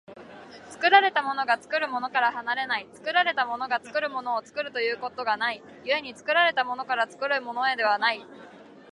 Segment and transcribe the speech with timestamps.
[0.71, 8.25] 作られたものが作るものから離れない、作られたものが作るものを作るということがない、故に作られたものから作るものへではない。